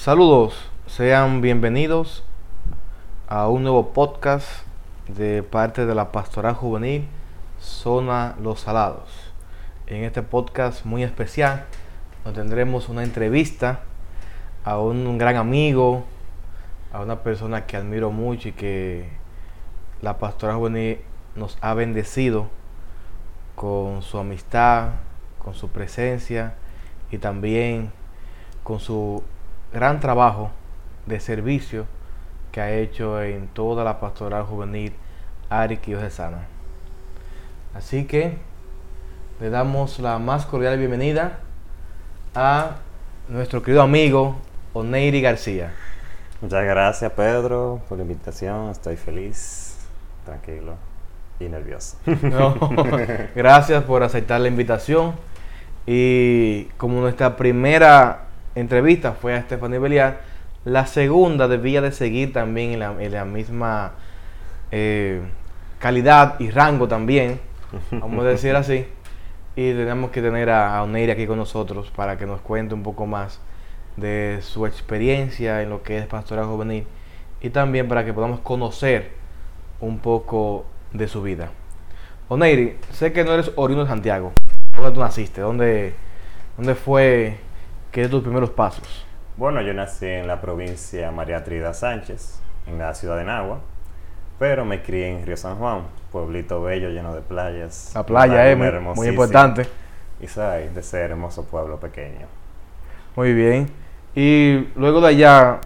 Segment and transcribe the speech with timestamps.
[0.00, 0.54] Saludos,
[0.86, 2.24] sean bienvenidos
[3.28, 4.48] a un nuevo podcast
[5.08, 7.06] de parte de la Pastoral Juvenil
[7.60, 9.10] Zona Los Salados.
[9.86, 11.66] En este podcast muy especial
[12.24, 13.80] nos tendremos una entrevista
[14.64, 16.06] a un gran amigo,
[16.94, 19.06] a una persona que admiro mucho y que
[20.00, 21.00] la Pastoral Juvenil
[21.36, 22.48] nos ha bendecido
[23.54, 24.92] con su amistad,
[25.38, 26.54] con su presencia
[27.10, 27.92] y también
[28.62, 29.22] con su
[29.72, 30.50] gran trabajo
[31.06, 31.86] de servicio
[32.52, 34.92] que ha hecho en toda la pastoral juvenil
[36.10, 36.46] Sana.
[37.74, 38.38] Así que
[39.40, 41.38] le damos la más cordial bienvenida
[42.34, 42.76] a
[43.28, 44.36] nuestro querido amigo
[44.72, 45.72] Oneiri García.
[46.40, 49.76] Muchas gracias Pedro por la invitación, estoy feliz,
[50.24, 50.74] tranquilo
[51.38, 51.96] y nervioso.
[53.34, 55.14] gracias por aceptar la invitación
[55.86, 60.20] y como nuestra primera entrevista fue a Estefanía Beliar,
[60.64, 63.92] la segunda debía de seguir también en la, misma
[64.70, 65.20] eh,
[65.78, 67.40] calidad y rango también,
[67.90, 68.86] vamos a decir así.
[69.56, 73.06] Y tenemos que tener a, Oneira aquí con nosotros para que nos cuente un poco
[73.06, 73.40] más
[73.96, 76.86] de su experiencia en lo que es pastoral juvenil
[77.40, 79.12] y también para que podamos conocer
[79.80, 81.50] un poco de su vida.
[82.28, 84.32] Oneiri, sé que no eres oriundo de Santiago.
[84.72, 85.40] ¿Dónde tú naciste?
[85.40, 85.94] ¿Dónde,
[86.56, 87.38] dónde fue
[87.90, 89.06] que de tus primeros pasos?
[89.36, 93.60] Bueno, yo nací en la provincia María Trida Sánchez, en la ciudad de Nagua,
[94.38, 95.82] pero me crié en Río San Juan,
[96.12, 97.92] pueblito bello lleno de playas.
[97.94, 99.66] La playa es muy, importante.
[100.20, 102.26] Y sabes, de ser hermoso pueblo pequeño.
[103.16, 103.70] Muy bien.
[104.14, 105.60] Y luego de allá,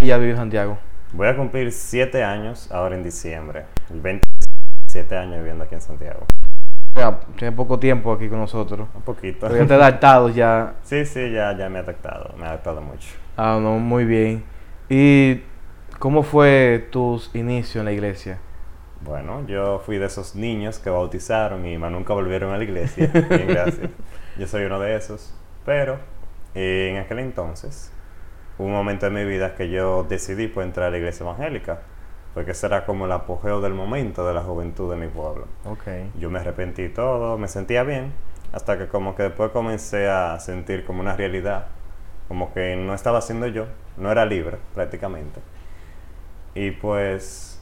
[0.00, 0.78] ya viví en Santiago?
[1.12, 3.64] Voy a cumplir siete años ahora en diciembre.
[3.90, 6.26] El 27 años viviendo aquí en Santiago.
[6.94, 8.88] Ya, tiene poco tiempo aquí con nosotros.
[8.94, 9.46] Un poquito.
[9.46, 10.74] Pero ya te adaptado ya.
[10.82, 12.34] Sí, sí, ya, ya me he adaptado.
[12.36, 13.08] Me he adaptado mucho.
[13.36, 14.44] Ah, no, muy bien.
[14.88, 15.40] ¿Y
[15.98, 18.38] cómo fue tus inicios en la iglesia?
[19.00, 23.06] Bueno, yo fui de esos niños que bautizaron y más nunca volvieron a la iglesia.
[23.12, 23.90] bien, gracias.
[24.38, 25.34] Yo soy uno de esos.
[25.64, 25.98] Pero
[26.54, 27.90] eh, en aquel entonces,
[28.58, 31.80] hubo un momento en mi vida que yo decidí pues, entrar a la iglesia evangélica
[32.34, 35.46] porque ese era como el apogeo del momento de la juventud de mi pueblo.
[35.64, 36.10] Okay.
[36.18, 38.12] Yo me arrepentí todo, me sentía bien,
[38.52, 41.66] hasta que como que después comencé a sentir como una realidad,
[42.28, 43.66] como que no estaba siendo yo,
[43.96, 45.40] no era libre prácticamente.
[46.54, 47.60] Y pues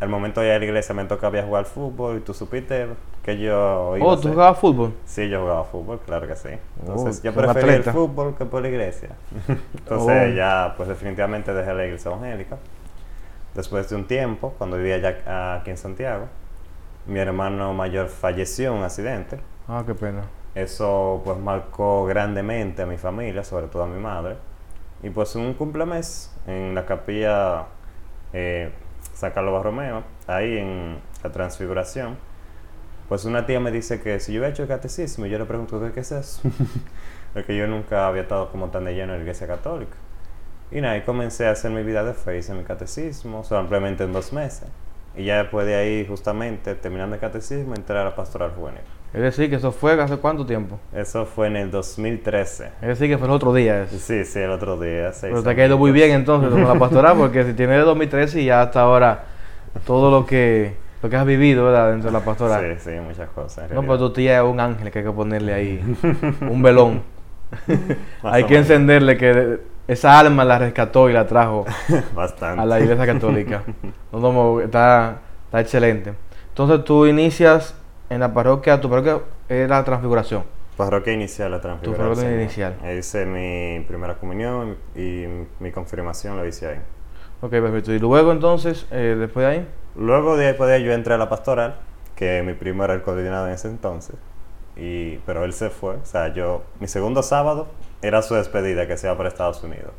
[0.00, 2.88] al momento de ir a la iglesia me tocaba jugar fútbol y tú supiste
[3.22, 4.94] que yo iba Oh, ¿tú jugabas fútbol?
[5.04, 6.48] Sí, yo jugaba fútbol, claro que sí.
[6.80, 9.10] Entonces oh, yo prefería el fútbol que por la iglesia.
[9.78, 10.34] Entonces oh.
[10.34, 12.58] ya pues definitivamente dejé la iglesia evangélica.
[13.54, 16.28] Después de un tiempo, cuando vivía ya aquí en Santiago,
[17.06, 19.40] mi hermano mayor falleció en un accidente.
[19.68, 20.22] Ah, qué pena.
[20.54, 24.36] Eso pues marcó grandemente a mi familia, sobre todo a mi madre.
[25.02, 27.66] Y pues un cumplemes en la capilla
[28.32, 28.70] eh,
[29.14, 32.16] San Carlos Barromeo, ahí en la Transfiguración,
[33.08, 35.44] pues una tía me dice que si yo he hecho el catecismo, y yo le
[35.44, 36.42] pregunto, ¿qué es eso?
[37.34, 39.96] Porque yo nunca había estado como tan de lleno en la iglesia católica.
[40.72, 44.12] Y nada, y comencé a hacer mi vida de fe, hice mi catecismo, solamente en
[44.12, 44.68] dos meses.
[45.14, 48.80] Y ya después de ahí, justamente, terminando el catecismo, entré a la pastoral juvenil.
[49.12, 50.80] Es decir, que eso fue hace cuánto tiempo?
[50.94, 52.70] Eso fue en el 2013.
[52.80, 53.86] Es decir, que fue el otro día.
[53.86, 55.12] Sí, sí, el otro día.
[55.20, 58.40] Pero te ha quedado muy bien entonces con la pastoral, porque si tienes el 2013
[58.40, 59.24] y ya hasta ahora
[59.84, 61.90] todo lo que lo que has vivido, ¿verdad?
[61.90, 62.78] Dentro de la pastoral.
[62.78, 63.70] Sí, sí, muchas cosas.
[63.70, 65.96] No, pero tu tía es un ángel que hay que ponerle ahí,
[66.48, 67.02] un velón.
[68.22, 71.64] hay que encenderle que esa alma la rescató y la trajo
[72.40, 73.62] a la iglesia católica.
[74.12, 76.12] No, está, está excelente.
[76.48, 77.74] Entonces tú inicias
[78.10, 80.44] en la parroquia, tu parroquia es la transfiguración.
[80.76, 82.14] Parroquia inicial, la transfiguración.
[82.14, 82.76] Tu parroquia inicial.
[82.98, 85.24] Hice mi primera comunión y
[85.60, 86.78] mi confirmación lo hice ahí.
[87.40, 87.92] Ok, perfecto.
[87.92, 89.68] ¿Y luego entonces, eh, después de ahí?
[89.96, 91.76] Luego de, después de ahí yo entré a la pastoral,
[92.14, 94.16] que mi primo era el coordinador en ese entonces.
[94.76, 95.96] Y, pero él se fue.
[95.96, 97.68] O sea, yo, mi segundo sábado
[98.00, 99.92] era su despedida que se iba para Estados Unidos.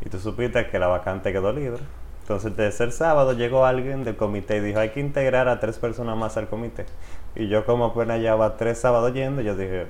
[0.00, 1.82] Y tú supiste que la vacante quedó libre.
[2.22, 5.78] Entonces el tercer sábado llegó alguien del comité y dijo, hay que integrar a tres
[5.78, 6.84] personas más al comité.
[7.34, 9.86] Y yo como apenas llevaba tres sábados yendo, yo dije,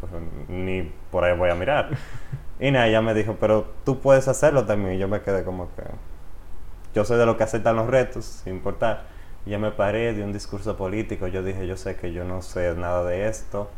[0.00, 0.12] pues,
[0.48, 1.90] ni por ahí voy a mirar.
[2.60, 4.94] y nada, ella me dijo, pero tú puedes hacerlo también.
[4.94, 5.82] Y yo me quedé como que,
[6.94, 9.17] yo soy de los que aceptan los retos, sin importar.
[9.48, 11.26] Y ya me paré de un discurso político.
[11.26, 13.70] Yo dije, yo sé que yo no sé nada de esto,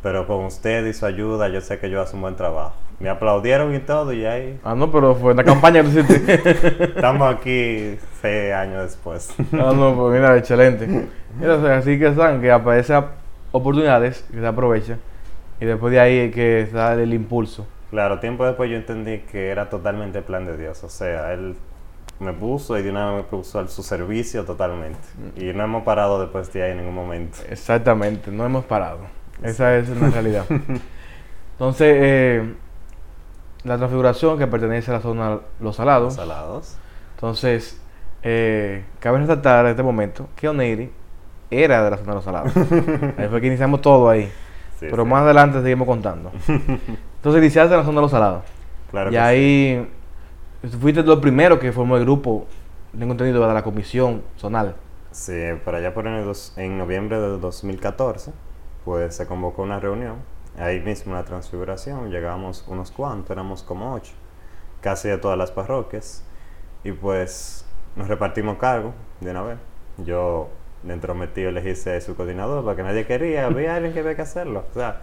[0.00, 3.10] pero con usted y su ayuda, yo sé que yo hago un buen trabajo me
[3.10, 4.58] aplaudieron y todo y ahí.
[4.64, 6.34] Ah, no, pero fue una campaña que hiciste.
[6.96, 9.34] Estamos aquí seis años después.
[9.52, 10.88] Ah, no, pues mira, excelente.
[11.38, 13.04] Mira, así que saben que aparecen
[13.52, 14.98] oportunidades que se aprovechan
[15.60, 19.48] y después de ahí es que sale el impulso Claro, tiempo después yo entendí que
[19.48, 20.82] era totalmente el plan de Dios.
[20.82, 21.54] O sea, Él
[22.18, 24.98] me puso y de una vez me puso a su servicio totalmente.
[25.36, 27.38] Y no hemos parado después de ahí en ningún momento.
[27.48, 29.00] Exactamente, no hemos parado.
[29.42, 30.46] Esa es la realidad.
[31.52, 32.54] Entonces, eh,
[33.64, 36.14] la transfiguración que pertenece a la zona Los Salados.
[36.14, 36.76] Salados.
[37.14, 37.80] Entonces,
[38.22, 40.90] eh, cabe resaltar en este momento que Oneiri
[41.50, 42.56] era de la zona de Los Salados.
[43.18, 44.30] ahí fue que iniciamos todo ahí.
[44.78, 45.08] Sí, Pero sí.
[45.08, 46.30] más adelante seguimos contando.
[46.48, 48.44] Entonces, iniciaste en la zona de Los Salados.
[48.90, 49.88] Claro y que ahí
[50.80, 52.46] fuiste lo primero que formó el grupo,
[52.98, 54.76] tengo entendido, de la comisión zonal.
[55.10, 55.32] Sí,
[55.64, 58.32] por allá por en, el dos- en noviembre de 2014,
[58.84, 60.16] pues se convocó una reunión.
[60.58, 64.12] Ahí mismo en la transfiguración, llegamos unos cuantos, éramos como ocho,
[64.80, 66.24] casi de todas las parroquias.
[66.84, 67.66] Y pues
[67.96, 69.58] nos repartimos cargo de una vez.
[69.98, 70.48] Yo,
[70.82, 74.64] dentro metido, elegí ser su coordinador porque nadie quería, había alguien que había que hacerlo.
[74.70, 75.02] O sea,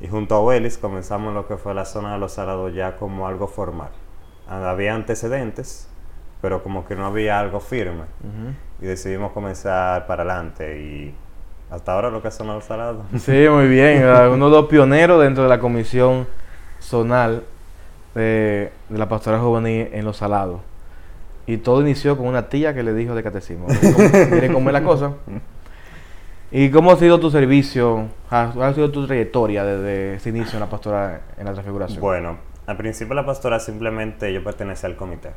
[0.00, 3.26] y junto a Willis comenzamos lo que fue la zona de los salados ya como
[3.28, 3.90] algo formal.
[4.48, 5.88] Había antecedentes,
[6.40, 8.04] pero como que no había algo firme
[8.80, 11.14] y decidimos comenzar para adelante y
[11.70, 13.04] hasta ahora lo que son los salados.
[13.18, 14.02] Sí, muy bien.
[14.04, 16.26] ah, Uno de los pioneros dentro de la comisión
[16.80, 17.44] zonal
[18.14, 20.60] de, de la pastoral juvenil en Los Salados.
[21.46, 23.66] Y todo inició con una tía que le dijo de catecismo.
[24.30, 25.12] Miren cómo- es la cosa.
[26.50, 28.08] ¿Y cómo ha sido tu servicio?
[28.30, 32.00] ha- ¿Cuál ha sido tu trayectoria desde ese inicio en la pastoral en la transfiguración?
[32.00, 32.36] Bueno,
[32.66, 35.30] al principio la pastora simplemente yo pertenecía al comité,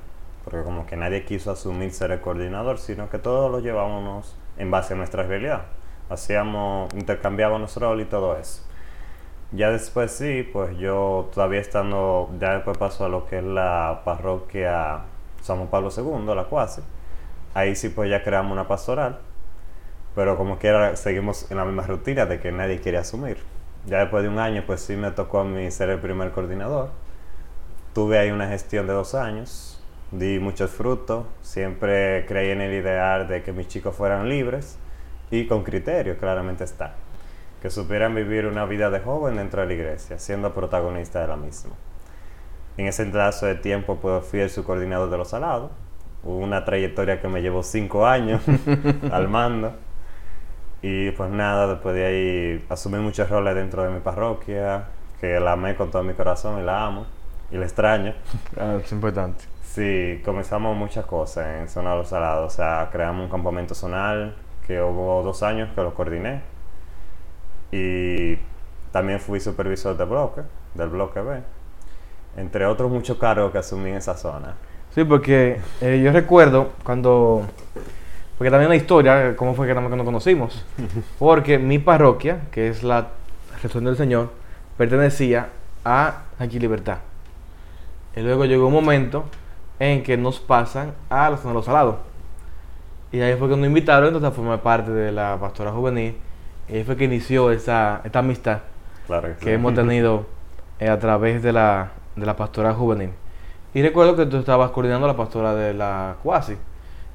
[0.44, 4.70] porque como que nadie quiso asumir ser el coordinador, sino que todos lo llevábamos en
[4.70, 5.64] base a nuestra realidad.
[6.10, 8.62] Hacíamos, intercambiábamos rol y todo eso.
[9.52, 14.02] Ya después sí, pues yo todavía estando, ya después paso a lo que es la
[14.06, 15.02] parroquia
[15.42, 16.82] San Pablo II, la cuasi.
[17.54, 19.20] Ahí sí pues ya creamos una pastoral,
[20.14, 23.38] pero como quiera seguimos en la misma rutina de que nadie quiere asumir.
[23.86, 26.90] Ya después de un año pues sí me tocó a mí ser el primer coordinador.
[27.96, 29.82] Tuve ahí una gestión de dos años,
[30.12, 34.78] di muchos frutos, siempre creí en el ideal de que mis chicos fueran libres
[35.32, 36.94] y con criterio, claramente está
[37.66, 41.36] que supieran vivir una vida de joven dentro de la iglesia, siendo protagonista de la
[41.36, 41.72] misma.
[42.78, 45.72] En ese lapso de tiempo pues, fui el subcoordinador de los salados,
[46.24, 48.44] Hubo una trayectoria que me llevó cinco años
[49.12, 49.74] al mando.
[50.84, 54.86] Y pues nada, después de ahí asumí muchos roles dentro de mi parroquia,
[55.20, 57.08] que la amé con todo mi corazón y la amo
[57.52, 58.14] y la extraño.
[58.60, 59.46] Ah, es importante.
[59.64, 62.54] Sí, comenzamos muchas cosas en Zona de los Salados.
[62.54, 64.34] O sea, creamos un campamento zonal
[64.66, 66.42] que hubo dos años que lo coordiné.
[67.72, 68.38] Y
[68.92, 70.42] también fui supervisor de bloque,
[70.74, 71.42] del bloque B.
[72.38, 74.56] Entre otros muchos cargos que asumí en esa zona.
[74.94, 77.46] Sí, porque eh, yo recuerdo cuando...
[78.38, 80.66] Porque también una historia, cómo fue que nos conocimos.
[81.20, 83.08] Porque mi parroquia, que es la
[83.56, 84.30] Resurrección del Señor,
[84.78, 85.50] pertenecía
[85.86, 86.98] a Aquí Libertad.
[88.16, 89.26] Y luego llegó un momento
[89.80, 91.96] en que nos pasan a la zona de los salados.
[93.12, 96.18] Y ahí fue que nos invitaron entonces a formar parte de la pastora juvenil.
[96.70, 98.60] Y ahí fue que inició esa, esta amistad
[99.08, 99.50] Claro que, sí.
[99.52, 100.26] hemos tenido
[100.80, 103.12] eh, a través de la, de la pastora juvenil.
[103.74, 106.56] Y recuerdo que tú estabas coordinando la pastora de la Cuasi.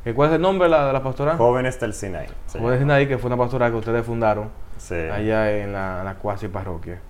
[0.04, 1.36] ¿Que ¿Cuál es el nombre de la, de la pastora?
[1.36, 2.26] Jóvenes del Sinai.
[2.52, 2.78] Joven llama.
[2.78, 4.48] Sinai, que fue una pastora que ustedes fundaron
[4.78, 4.94] Sí.
[4.94, 7.00] allá en la, en la Cuasi parroquia.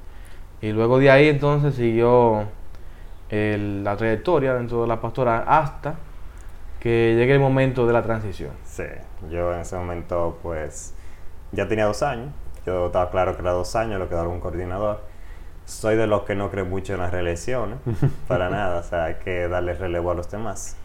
[0.60, 2.44] Y luego de ahí entonces siguió
[3.30, 5.94] el- la trayectoria dentro de la pastora hasta
[6.80, 8.52] que llegue el momento de la transición.
[8.64, 8.84] Sí,
[9.30, 10.94] yo en ese momento pues
[11.52, 12.32] ya tenía dos años,
[12.66, 15.00] yo estaba claro que era dos años lo que daba un coordinador.
[15.66, 17.78] Soy de los que no cree mucho en las reelecciones,
[18.28, 20.76] para nada, o sea, hay que darle relevo a los demás.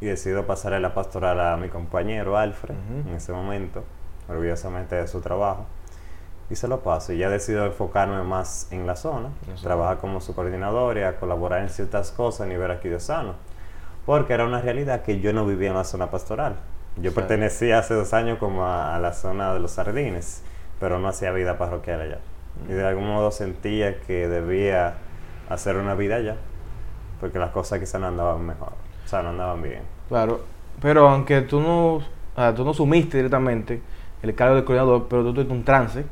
[0.00, 3.82] Y decido pasarle la pastoral a mi compañero Alfred en ese momento,
[4.28, 5.66] orgullosamente de su trabajo.
[6.50, 7.12] Y se lo paso.
[7.12, 9.62] Y ya decido enfocarme más en la zona, Eso.
[9.62, 13.34] trabajar como su coordinador y a colaborar en ciertas cosas a nivel arquidiocesano.
[14.06, 16.56] Porque era una realidad que yo no vivía en la zona pastoral.
[16.96, 17.14] Yo Sí.
[17.14, 20.42] pertenecía hace dos años como a, a la zona de los sardines,
[20.80, 22.18] pero no hacía vida parroquial allá.
[22.68, 24.94] Y de algún modo sentía que debía
[25.50, 26.36] hacer una vida allá,
[27.20, 28.72] porque las cosas quizás no andaban mejor,
[29.04, 29.82] o sea, no andaban bien.
[30.08, 30.40] Claro,
[30.80, 32.00] pero aunque tú no,
[32.34, 33.80] sea, tú no sumiste directamente
[34.22, 36.04] el cargo de coordinador, pero tú tuviste un trance,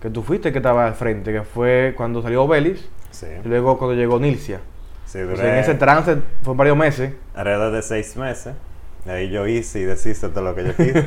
[0.00, 3.78] que tú fuiste que estaba al frente, que fue cuando salió Belis Sí, y luego
[3.78, 4.60] cuando llegó Nilcia.
[5.06, 7.14] sí en ese trance fue varios meses.
[7.34, 8.54] alrededor de seis meses.
[9.06, 11.06] Ahí yo hice y deshice todo lo que yo quise.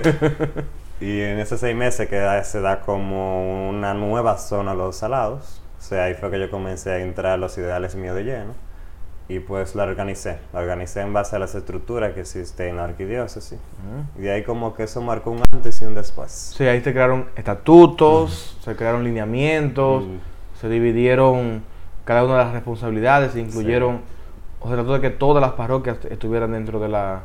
[1.01, 4.96] y en esos seis meses que da- se da como una nueva zona a los
[4.96, 5.62] salados.
[5.77, 8.53] O sea, ahí fue que yo comencé a entrar a los ideales míos de lleno.
[9.30, 10.40] Y pues la organicé.
[10.54, 13.60] La organicé en base a las estructuras que existen en la arquidiócesis.
[14.18, 16.32] Y de ahí como que eso marcó un antes y un después.
[16.58, 20.18] Sí, ahí se crearon estatutos, se crearon lineamientos, Mm.
[20.60, 21.62] se dividieron
[22.06, 24.02] cada una de las responsabilidades, se incluyeron,
[24.62, 27.22] o se trató de que todas las parroquias estuvieran dentro de la,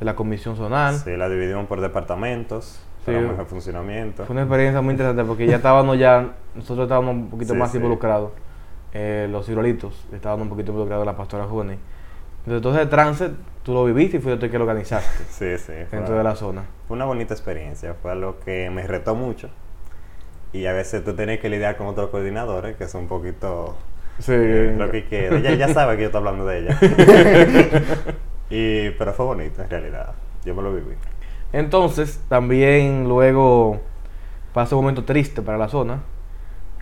[0.00, 0.94] de la comisión zonal.
[0.96, 3.12] Sí, la dividimos por departamentos, Sí.
[3.12, 4.24] para mejor funcionamiento.
[4.24, 7.70] Fue una experiencia muy interesante porque ya estábamos ya, nosotros estábamos un poquito Sí, más
[7.70, 7.76] sí.
[7.76, 8.32] involucrados,
[8.98, 11.78] eh, los ciruelitos estaban un poquito involucrados en la pastora juvenil.
[12.46, 13.30] Entonces, ese trance
[13.62, 15.72] tú lo viviste y fuiste tú que lo organizaste Sí, sí.
[15.90, 16.64] Fue, dentro de la zona.
[16.88, 19.50] fue una bonita experiencia, fue algo que me retó mucho.
[20.52, 23.76] Y a veces tú tienes que lidiar con otros coordinadores que son un poquito
[24.18, 25.36] Sí, eh, lo que queda.
[25.36, 26.78] Ella ya sabe que yo estoy hablando de ella.
[28.50, 30.14] y, pero fue bonito en realidad.
[30.44, 30.94] Yo me lo viví.
[31.52, 33.80] Entonces, también luego
[34.54, 36.00] pasó un momento triste para la zona,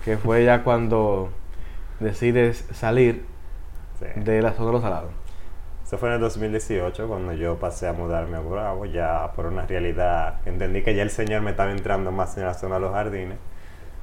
[0.05, 1.31] que fue ya cuando
[2.01, 3.25] decides salir
[3.99, 4.07] Sí.
[4.17, 5.11] de la zona de los salados.
[5.85, 9.67] Eso fue en el 2018 cuando yo pasé a mudarme a Bravo, ya por una
[9.67, 12.93] realidad, entendí que ya el Señor me estaba entrando más en la zona de los
[12.93, 13.39] jardines.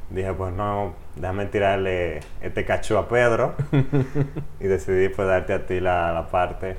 [0.10, 3.56] Dije, pues no, déjame tirarle este cacho a Pedro
[4.60, 6.78] y decidí pues darte a ti la, la parte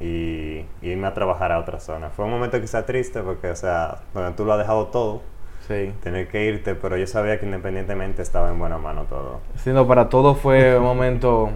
[0.00, 2.10] y, y irme a trabajar a otra zona.
[2.10, 5.22] Fue un momento quizá triste porque, o sea, donde tú lo has dejado todo,
[5.66, 5.92] Sí.
[6.02, 9.40] tener que irte, pero yo sabía que independientemente estaba en buena mano todo.
[9.56, 11.50] Siendo para todos fue un momento,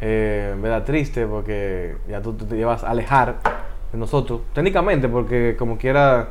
[0.00, 3.36] eh, verdad, triste porque ya tú te llevas a alejar
[3.92, 6.30] de nosotros, técnicamente, porque como quiera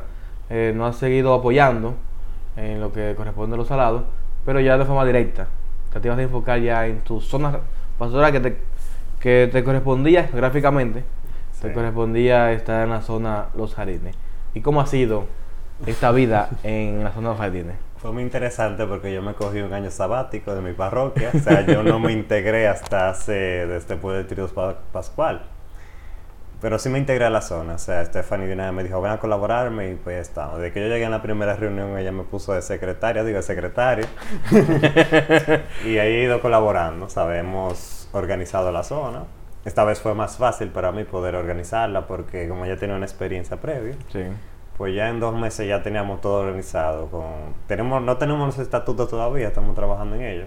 [0.50, 1.94] eh, nos has seguido apoyando
[2.56, 4.02] en lo que corresponde a los salados,
[4.44, 5.46] pero ya de forma directa.
[5.92, 7.60] Te ibas a enfocar ya en tu zona
[7.98, 8.56] pastoral que te,
[9.20, 11.04] que te correspondía gráficamente,
[11.62, 11.72] te Sí.
[11.74, 14.14] correspondía estar en la zona Los Jardines.
[14.54, 15.24] ¿Y cómo ha sido
[15.86, 17.76] esta vida en la zona de Los Jardines?
[17.98, 21.30] Fue muy interesante porque yo me cogí un año sabático de mi parroquia.
[21.34, 23.32] O sea, yo no me integré hasta hace,
[23.66, 25.42] desde después del trío pa- pascual.
[26.60, 27.74] Pero sí me integré a la zona.
[27.74, 30.58] O sea, Stephanie de una vez me dijo, ven a colaborarme y pues estamos.
[30.58, 33.42] Desde que yo llegué en la primera reunión, ella me puso de secretaria, digo, de
[33.42, 34.06] secretario.
[35.84, 37.08] y ahí he ido colaborando.
[37.08, 39.24] Sabemos organizado la zona.
[39.64, 43.56] Esta vez fue más fácil para mí poder organizarla porque como ya tenía una experiencia
[43.56, 44.20] previa, Sí.
[44.76, 47.06] Pues ya en dos meses ya teníamos todo organizado.
[47.06, 47.24] Con,
[47.66, 50.44] tenemos, no tenemos los estatutos todavía, estamos trabajando en ello.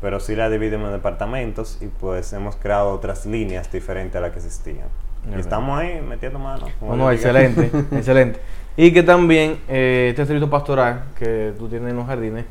[0.00, 4.32] Pero sí la dividimos en departamentos y pues hemos creado otras líneas diferentes a las
[4.32, 4.88] que existían.
[5.34, 6.66] Y estamos ahí metiendo mano.
[6.78, 7.30] como No, no, yo diga.
[7.30, 8.40] excelente, excelente.
[8.76, 12.44] Y que también eh, este servicio pastoral que tú tienes en los jardines,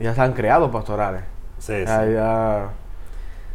[0.00, 1.22] ya se han creado pastorales.
[1.58, 1.86] Sí, sí.
[1.86, 2.68] Ya,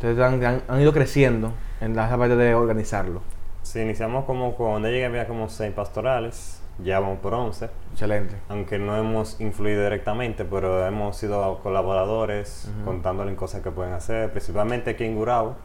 [0.01, 3.21] han, han- han ido creciendo en la parte de organizarlo.
[3.61, 7.69] Sí, iniciamos como cuando llegué había como seis pastorales, ya vamos por 11.
[7.91, 8.35] Excelente.
[8.49, 14.31] Aunque no hemos influido directamente, pero hemos sido colaboradores, contándole en cosas que pueden hacer,
[14.31, 15.55] principalmente aquí en Gurabo,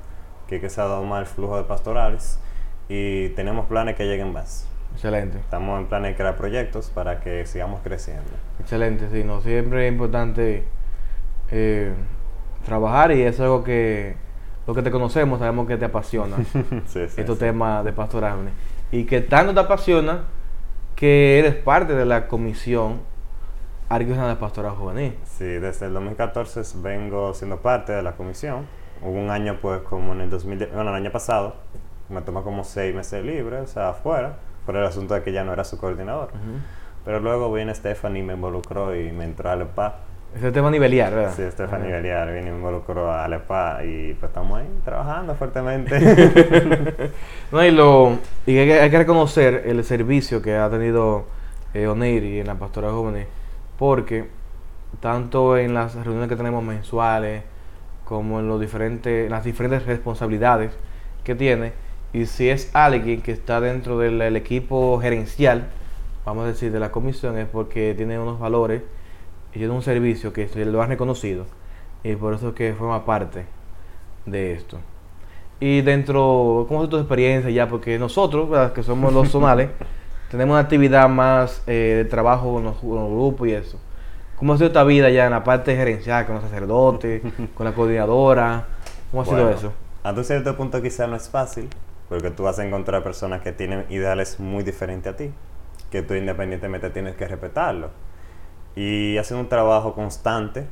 [0.48, 2.38] que, que se ha dado más el flujo de pastorales,
[2.88, 4.68] y tenemos planes que lleguen más.
[4.94, 5.38] Excelente.
[5.38, 8.30] Estamos en planes de crear proyectos para que sigamos creciendo.
[8.60, 10.64] Excelente, sí, no, siempre es importante
[11.50, 11.92] eh,
[12.64, 14.16] trabajar y es algo que
[14.66, 16.36] lo que te conocemos sabemos que te apasiona
[16.86, 17.44] sí, sí, estos sí.
[17.44, 18.48] temas de pastoral
[18.90, 20.24] y que tanto te apasiona
[20.94, 23.00] que eres parte de la comisión
[23.88, 25.18] arquidiocesana de pastoral juvenil.
[25.24, 28.66] Sí, desde el 2014 vengo siendo parte de la comisión.
[29.02, 31.56] Hubo un año, pues, como en el 2010, bueno, el año pasado,
[32.08, 35.44] me tomó como seis meses libre, o sea, afuera, por el asunto de que ya
[35.44, 36.30] no era su coordinador.
[37.04, 39.96] Pero luego viene Stephanie, me involucró y me entró a Alepa.
[40.36, 41.32] Ese tema niveliar, ¿verdad?
[41.36, 41.78] Sí, Ajá.
[41.78, 47.12] Beliar viene y me involucró a Alepa y pues estamos ahí trabajando fuertemente.
[47.52, 51.24] No, y, lo, y hay, que, hay que reconocer el servicio que ha tenido
[51.72, 53.26] eh, Oneiri en la pastoral juvenil,
[53.78, 54.28] porque
[54.98, 57.44] tanto en las reuniones que tenemos mensuales,
[58.04, 60.72] como en los diferentes, las diferentes responsabilidades
[61.22, 61.74] que tiene,
[62.12, 65.68] y si es alguien que está dentro del el equipo gerencial,
[66.24, 68.82] vamos a decir, de la comisión, es porque tiene unos valores
[69.54, 71.46] y tiene un servicio que se lo han reconocido,
[72.02, 73.46] y por eso es que forma parte
[74.26, 74.78] de esto.
[75.60, 77.68] Y dentro, ¿cómo es tu experiencia ya?
[77.68, 78.72] Porque nosotros, ¿verdad?
[78.72, 79.70] que somos los zonales,
[80.30, 83.78] tenemos una actividad más eh, de trabajo con los, con los grupos y eso.
[84.36, 87.22] ¿Cómo ha sido esta vida ya en la parte gerencial, con los sacerdotes,
[87.54, 88.66] con la coordinadora?
[89.10, 89.72] ¿Cómo ha sido eso?
[90.02, 91.68] Hasta un cierto punto quizá no es fácil,
[92.08, 95.30] porque tú vas a encontrar personas que tienen ideales muy diferentes a ti,
[95.90, 97.90] que tú independientemente tienes que respetarlo.
[98.76, 100.66] Y hacer un trabajo constante,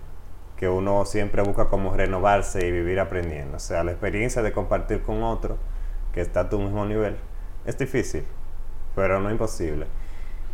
[0.57, 3.57] que uno siempre busca como renovarse y vivir aprendiendo.
[3.57, 5.59] O sea, la experiencia de compartir con otro
[6.13, 7.17] que está a tu mismo nivel
[7.65, 8.25] es difícil,
[8.95, 9.87] pero no imposible.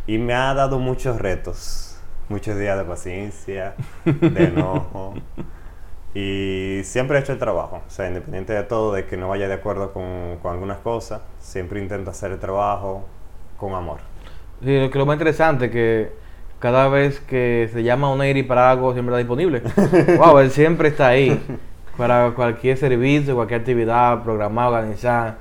[0.07, 3.75] Y me ha dado muchos retos, muchos días de paciencia,
[4.05, 5.13] de enojo.
[6.15, 9.47] Y siempre he hecho el trabajo, o sea, independiente de todo, de que no vaya
[9.47, 13.05] de acuerdo con, con algunas cosas, siempre intento hacer el trabajo
[13.57, 13.99] con amor.
[14.63, 16.28] Sí, lo que lo más interesante es que
[16.59, 19.63] cada vez que se llama a Oneiri para algo, siempre está disponible.
[20.17, 21.41] wow, él siempre está ahí.
[21.99, 25.37] para cualquier servicio, cualquier actividad programada, organizada,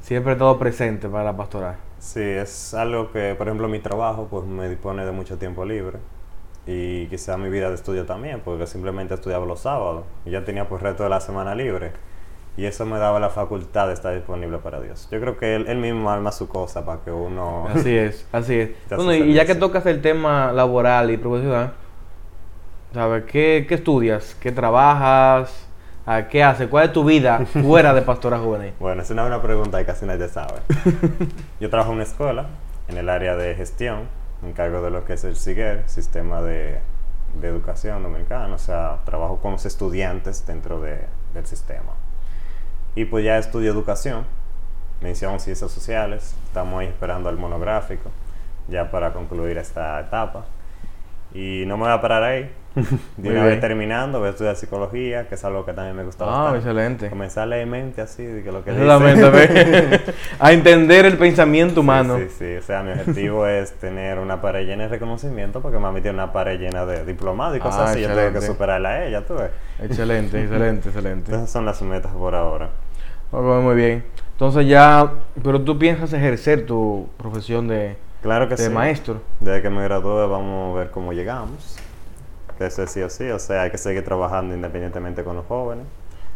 [0.00, 1.76] siempre todo presente para la pastoral.
[1.98, 5.98] Sí, es algo que, por ejemplo, mi trabajo pues me dispone de mucho tiempo libre
[6.66, 10.66] y quizá mi vida de estudio también, porque simplemente estudiaba los sábados y ya tenía
[10.66, 11.92] pues resto de la semana libre
[12.56, 15.08] y eso me daba la facultad de estar disponible para Dios.
[15.10, 17.66] Yo creo que él, él mismo arma su cosa para que uno...
[17.74, 18.70] Así es, así es.
[18.96, 21.72] Bueno, y ya que tocas el tema laboral y profesional,
[22.92, 23.24] ¿sabes?
[23.24, 24.36] ¿Qué, qué estudias?
[24.40, 25.66] ¿Qué trabajas?
[26.06, 26.68] ¿A ¿Qué haces?
[26.68, 28.72] ¿Cuál es tu vida fuera de pastora juvenil?
[28.80, 30.60] Bueno, es una buena pregunta que casi nadie sabe.
[31.60, 32.46] Yo trabajo en una escuela,
[32.88, 34.08] en el área de gestión,
[34.42, 36.78] me encargo de lo que es el SIGER, Sistema de,
[37.40, 41.92] de Educación Dominicano, o sea, trabajo con los estudiantes dentro de- del sistema.
[42.94, 44.26] Y pues ya estudio educación,
[45.00, 48.10] mención ciencias sociales, estamos ahí esperando el monográfico,
[48.68, 50.44] ya para concluir esta etapa.
[51.34, 52.50] Y no me voy a parar ahí.
[53.16, 56.24] De una vez terminando, voy a estudiar psicología, que es algo que también me gusta
[56.24, 56.58] Ah, bastante.
[56.58, 57.10] excelente.
[57.10, 60.00] Comenzar a leer mente así, de que lo que dice.
[60.38, 62.16] A entender el pensamiento humano.
[62.18, 62.56] Sí, sí, sí.
[62.56, 66.32] O sea, mi objetivo es tener una pared llena de reconocimiento porque mami tiene una
[66.32, 68.02] pared llena de diplomados y cosas Ah, así.
[68.02, 68.46] Yo tengo que excelente.
[68.46, 69.50] superarla a ella, tú ves.
[69.82, 71.32] Excelente, excelente, excelente.
[71.32, 72.70] Esas son las metas por ahora.
[73.32, 74.04] Ok, muy bien.
[74.32, 75.10] Entonces ya,
[75.42, 78.70] pero tú piensas ejercer tu profesión de, Claro que de sí.
[78.70, 79.20] maestro.
[79.40, 81.76] Desde que me gradúe vamos a ver cómo llegamos.
[82.58, 83.30] Que eso es sí o sí.
[83.30, 85.86] O sea, hay que seguir trabajando independientemente con los jóvenes,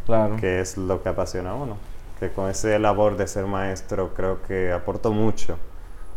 [0.06, 0.36] Claro.
[0.36, 1.76] que es lo que apasiona a uno.
[2.18, 5.58] Que con ese labor de ser maestro creo que aportó mucho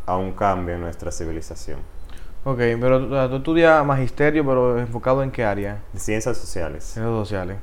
[0.05, 1.79] a un cambio en nuestra civilización.
[2.45, 5.79] Ok, pero tú estudias magisterio, pero enfocado en qué área?
[5.97, 6.85] Ciencias sociales.
[6.85, 7.57] Ciencias sociales.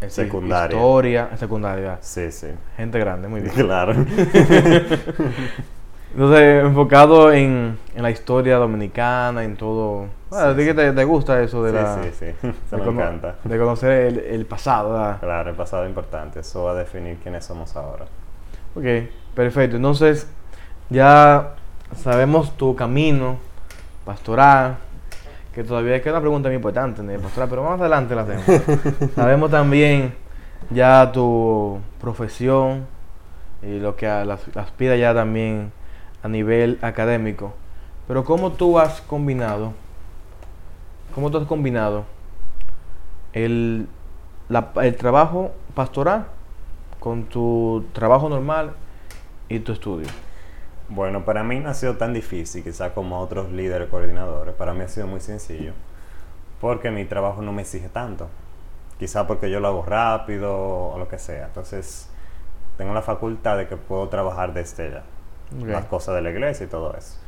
[0.00, 0.76] Es Secundaria.
[0.76, 1.98] Historia, secundaria.
[2.00, 2.48] Sí, sí.
[2.76, 3.54] Gente grande, muy bien.
[3.64, 3.94] Claro.
[6.14, 10.06] Entonces, enfocado en, en la historia dominicana, en todo.
[10.30, 12.02] Bueno, Sí, a ti que te, te gusta eso de sí, la.
[12.04, 12.48] sí, sí.
[12.70, 13.34] De me encanta.
[13.42, 15.18] De conocer el, el pasado, ¿verdad?
[15.20, 16.40] Claro, el pasado es importante.
[16.40, 18.04] Eso va a definir quiénes somos ahora.
[18.76, 18.84] Ok,
[19.34, 19.76] perfecto.
[19.76, 20.28] Entonces,
[20.88, 21.54] ya
[21.96, 23.38] sabemos tu camino
[24.04, 24.76] pastoral,
[25.52, 28.44] que todavía queda una pregunta muy importante de pastoral, pero más adelante la hacemos.
[29.14, 30.14] sabemos también
[30.70, 32.86] ya tu profesión
[33.62, 35.72] y lo que las, las pida ya también
[36.24, 37.52] a nivel académico.
[38.08, 39.74] Pero ¿cómo tú has combinado?
[41.14, 42.06] ¿Cómo tú has combinado
[43.34, 43.86] el,
[44.82, 46.26] el trabajo pastoral
[46.98, 48.72] con tu trabajo normal
[49.50, 50.08] y tu estudio?
[50.88, 54.54] Bueno, para mí no ha sido tan difícil, quizá como otros líderes coordinadores.
[54.54, 55.72] Para mí ha sido muy sencillo.
[56.58, 58.28] Porque mi trabajo no me exige tanto.
[58.98, 61.46] Quizá porque yo lo hago rápido o lo que sea.
[61.46, 62.08] Entonces,
[62.78, 65.02] tengo la facultad de que puedo trabajar desde ya.
[65.66, 67.18] Las cosas de la iglesia y todo eso.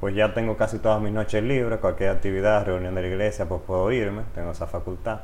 [0.00, 3.60] Pues ya tengo casi todas mis noches libres, cualquier actividad, reunión de la iglesia, pues
[3.66, 5.20] puedo irme, tengo esa facultad.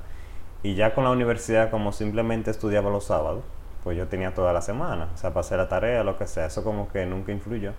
[0.63, 3.43] Y ya con la universidad, como simplemente estudiaba los sábados,
[3.85, 6.47] pues yo tenía toda la semana, o sea, para hacer la tarea, lo que sea,
[6.47, 7.73] eso como que nunca influyó.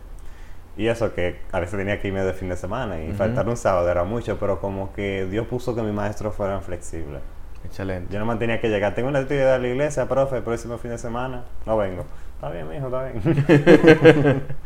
[0.78, 3.18] Y eso que a veces tenía que irme de fin de semana y Ujú.
[3.18, 7.22] faltar un sábado era mucho, pero como que Dios puso que mis maestros fueran flexibles.
[7.66, 8.14] Excelente.
[8.14, 10.78] Yo no me tenía que llegar, tengo una actividad de la iglesia, profe, el próximo
[10.78, 12.06] fin de semana, no vengo.
[12.38, 14.44] Está bien, mijo, está bien.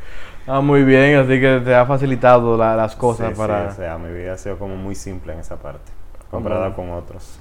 [0.48, 3.68] Ah, muy bien, así que te ha facilitado la- las cosas Sí, sí, para...
[3.68, 5.92] o sea, mi vida ha sido como muy simple en esa parte,
[6.32, 7.38] comparada con otros.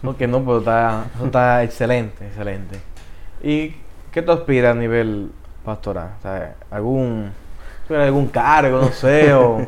[0.00, 2.78] No, que no, pero está, está excelente, excelente.
[3.42, 3.74] ¿Y
[4.12, 5.32] qué tú aspiras a nivel
[5.64, 6.10] pastoral?
[6.18, 7.32] O sea, ¿algún,
[7.90, 9.66] algún cargo, no sé, o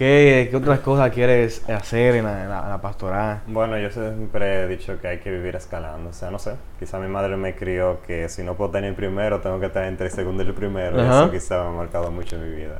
[0.00, 3.40] qué, qué otras cosas quieres hacer en la, en la- en la pastoral?
[3.46, 6.98] Bueno, yo siempre he dicho que hay que vivir escalando, o sea, no sé, quizá
[6.98, 10.06] mi madre me crió que si no puedo tener el primero, tengo que estar entre
[10.06, 11.24] el segundo y el primero, y Ajá.
[11.24, 12.78] eso quizá me ha marcado mucho en mi vida.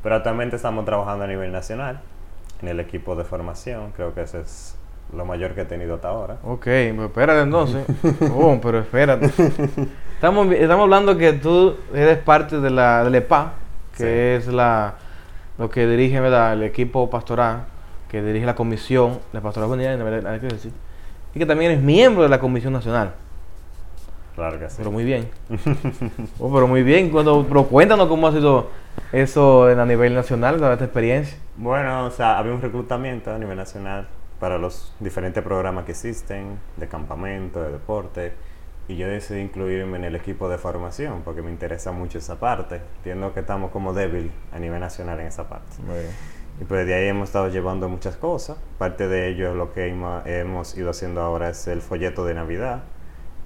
[0.00, 1.98] Pero actualmente estamos trabajando a nivel nacional,
[2.62, 4.76] en el equipo de formación, creo que eso es
[5.12, 6.36] lo mayor que he tenido hasta ahora.
[6.44, 7.84] Ok, pues espérate entonces.
[8.32, 9.26] Oh, pero espérate.
[10.14, 13.54] Estamos, estamos hablando que tú eres parte de la, del EPA,
[13.96, 14.46] que Sí.
[14.48, 14.94] es la
[15.58, 16.52] lo que dirige ¿verdad?
[16.54, 17.66] el equipo pastoral,
[18.08, 20.72] que dirige la comisión de pastoral decir,
[21.34, 23.14] y que también eres miembro de la comisión nacional.
[24.34, 24.76] Claro que sí.
[24.78, 25.28] Pero muy bien.
[26.38, 27.10] Oh, pero muy bien.
[27.10, 28.68] Cuando, pero cuéntanos cómo ha sido
[29.10, 31.36] eso a nivel nacional, toda esta experiencia.
[31.56, 34.06] Bueno, o sea, había un reclutamiento a nivel nacional
[34.38, 38.32] para los diferentes programas que existen, de campamento, de deporte,
[38.88, 42.80] y yo decidí incluirme en el equipo de formación porque me interesa mucho esa parte.
[42.98, 45.76] Entiendo que estamos como débil a nivel nacional en esa parte.
[46.60, 48.56] Y pues de ahí hemos estado llevando muchas cosas.
[48.78, 52.80] Parte de ello, lo que hemo- hemos ido haciendo ahora es el folleto de Navidad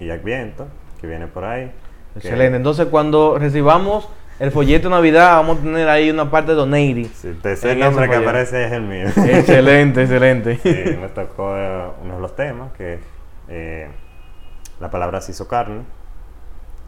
[0.01, 0.69] y Adviento,
[1.01, 1.73] que viene por ahí.
[2.15, 2.57] que- Excelente.
[2.57, 7.05] Entonces, cuando recibamos el folleto de Navidad, vamos a tener ahí una parte de Donating.
[7.15, 9.07] Sí, el tercer nombre que aparece es el mío.
[9.09, 10.57] excelente, excelente.
[10.63, 13.01] Sí, me tocó eh, uno de los temas, que es
[13.49, 13.89] Eh,
[14.81, 15.83] la palabra se hizo carne.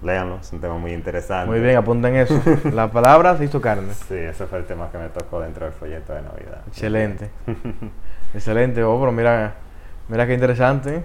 [0.02, 1.50] Léanlo, es un tema muy interesante.
[1.50, 2.40] Muy bien, apunten eso.
[2.74, 3.94] La palabra se hizo carne.
[3.94, 6.60] Sí, ese fue el tema que me tocó dentro del folleto de Navidad.
[6.66, 7.30] Excelente.
[8.34, 9.54] Excelente, oh, pero mira,
[10.08, 11.04] mira qué interesante.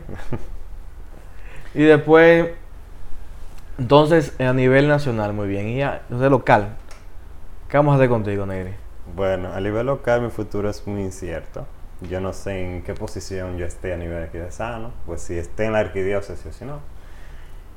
[1.73, 2.49] y después,
[3.77, 5.69] entonces, a nivel nacional, muy bien.
[5.69, 6.75] Y a nivel local,
[7.69, 8.73] ¿qué vamos a hacer contigo, Negri?
[9.15, 11.65] Bueno, a nivel local mi futuro es muy incierto.
[12.01, 15.73] Yo no sé en qué posición yo esté a nivel arquidiocesano, pues si esté en
[15.73, 16.79] la arquidiócesis o si no.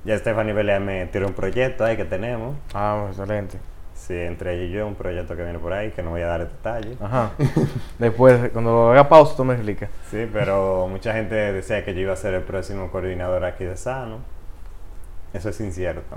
[0.05, 2.57] Ya Stephanie Belea me tiró un proyecto ahí que tenemos.
[2.75, 3.59] Ah, excelente.
[3.95, 6.27] Sí, entre ella y yo, un proyecto que viene por ahí, que no voy a
[6.27, 7.01] dar detalles.
[7.01, 7.31] Ajá.
[7.99, 9.91] Después, cuando haga pausa, tú me explicas.
[10.11, 13.77] Sí, pero mucha gente decía que yo iba a ser el próximo coordinador aquí de
[13.77, 14.19] Sano.
[15.33, 16.17] Eso es incierto.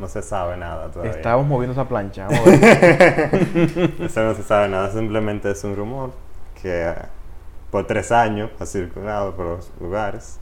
[0.00, 1.12] No se sabe nada todavía.
[1.12, 2.26] Estamos moviendo esa plancha.
[2.26, 3.94] Vamos a ver.
[4.00, 6.10] Eso no se sabe nada, simplemente es un rumor
[6.60, 6.92] que
[7.74, 10.38] por tres años ha circulado por los lugares.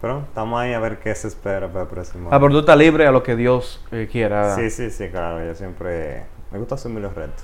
[0.00, 2.78] Pero estamos ahí a ver qué se espera para el próximo ah, pero tú estás
[2.78, 4.54] libre a lo que Dios eh, quiera.
[4.54, 5.44] Sí, sí, sí, claro.
[5.44, 6.26] Yo siempre...
[6.52, 7.42] Me gusta asumir los retos.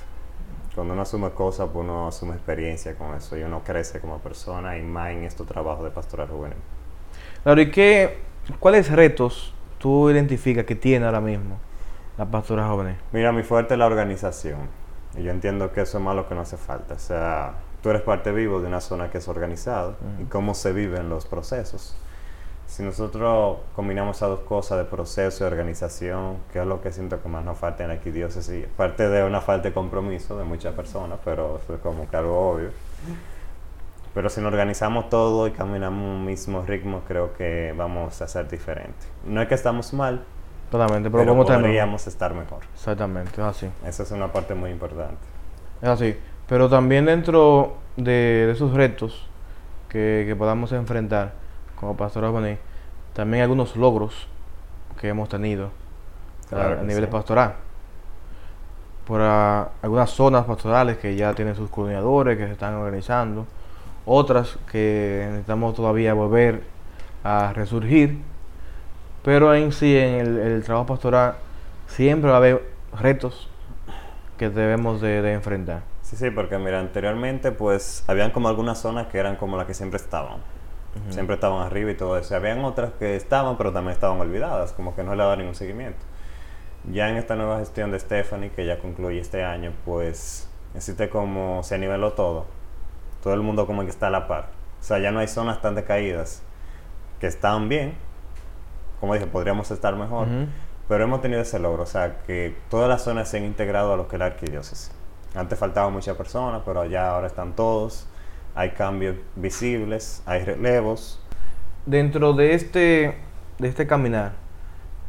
[0.73, 4.77] Cuando uno asume cosas, pues uno asume experiencia con eso y uno crece como persona
[4.77, 6.59] y más en estos trabajos de pastoral juvenil.
[7.43, 8.17] Claro, ¿y qué,
[8.61, 11.59] cuáles retos tú identificas que tiene ahora mismo
[12.17, 12.95] la pastora joven?
[13.11, 14.69] Mira, mi fuerte es la organización.
[15.17, 16.93] Y yo entiendo que eso es más lo que no hace falta.
[16.93, 20.71] O sea, tú eres parte vivo de una zona que es organizada y cómo se
[20.73, 21.95] viven los procesos.
[22.67, 27.21] Si nosotros combinamos esas dos cosas de proceso y organización, que es lo que siento
[27.21, 30.73] que más nos falta en la arquidiócesis, parte de una falta de compromiso de muchas
[30.73, 32.69] personas, pero eso es como que algo obvio.
[34.13, 38.47] Pero si nos organizamos todo y caminamos un mismo ritmo, creo que vamos a ser
[38.47, 39.07] diferentes.
[39.25, 40.23] No es que estamos mal,
[40.71, 42.59] Totalmente, pero, pero ¿cómo te podríamos estar mejor.
[42.73, 43.69] Exactamente, es así.
[43.85, 45.17] Esa es una parte muy importante.
[45.81, 46.15] Es así.
[46.51, 48.11] Pero también dentro de,
[48.45, 49.25] de esos retos
[49.87, 51.31] que, que podamos enfrentar
[51.79, 52.57] como pastor juvenil,
[53.13, 54.27] también algunos logros
[54.99, 57.09] que hemos tenido a- Claro a, que nivel sí.
[57.09, 57.55] pastoral.
[59.07, 63.47] Por algunas zonas pastorales que ya tienen sus coordinadores, que se están organizando.
[64.05, 66.63] Otras que necesitamos todavía volver
[67.23, 68.19] a resurgir.
[69.23, 71.35] Pero en sí, en el, el trabajo pastoral,
[71.87, 72.61] siempre va a haber
[72.99, 73.49] retos
[74.37, 75.90] que debemos de, de enfrentar.
[76.11, 79.73] Sí, sí, porque mira, anteriormente pues habían como algunas zonas que eran como las que
[79.73, 80.39] siempre estaban.
[81.09, 82.35] Siempre estaban arriba y todo eso.
[82.35, 85.99] Habían otras que estaban, pero también estaban olvidadas, como que no le daban ningún seguimiento.
[86.91, 91.63] Ya en esta nueva gestión de Stephanie, que ya concluye este año, pues existe como
[91.63, 92.45] se niveló todo.
[93.23, 94.49] Todo el mundo como que está a la par.
[94.81, 96.43] O sea, ya no hay zonas tan decaídas
[97.21, 97.95] que están bien.
[98.99, 100.27] Como dije, podríamos estar mejor.
[100.89, 103.95] Pero hemos tenido ese logro, o sea, que todas las zonas se han integrado a
[103.95, 104.91] lo que es la arquidiócesis.
[105.35, 108.07] Antes faltaban muchas personas, pero ya ahora están todos.
[108.55, 111.19] Hay cambios visibles, hay relevos.
[111.85, 113.17] Dentro de este,
[113.59, 114.33] de este caminar,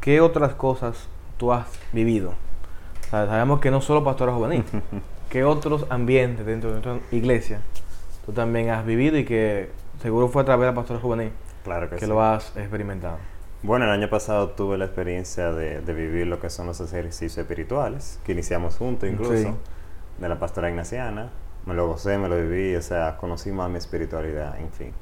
[0.01, 1.07] ¿qué otras cosas
[1.37, 2.29] tú has vivido?
[3.07, 4.63] O sea, sabemos que no solo pastora juvenil,
[5.29, 7.61] ¿qué otros ambientes dentro de nuestra iglesia
[8.25, 9.69] tú también has vivido y que
[10.01, 11.31] seguro fue a través de la pastora juvenil
[11.63, 12.07] Claro que, que sí.
[12.07, 13.17] lo has experimentado?
[13.61, 17.37] Bueno, el año pasado tuve la experiencia de, de vivir lo que son los ejercicios
[17.37, 19.47] espirituales, que iniciamos juntos incluso, Sí.
[20.17, 21.29] De la pastora ignaciana.
[21.65, 24.93] Me lo gocé, me lo viví, o sea, conocí más mi espiritualidad, en fin.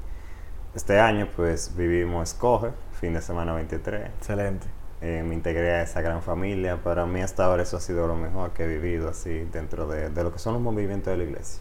[0.74, 4.06] Este año, pues, vivimos Escoge, fin de semana 23.
[4.18, 4.66] Excelente.
[5.00, 6.76] Eh, me integré a esa gran familia.
[6.76, 10.10] Para mí hasta ahora eso ha sido lo mejor que he vivido así dentro de,
[10.10, 11.60] de lo que son los movimientos de la iglesia.